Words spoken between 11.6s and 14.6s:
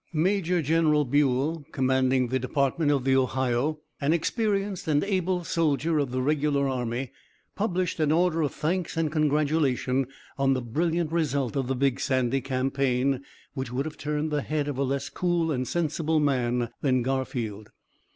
the Big Sandy Campaign, which would have turned the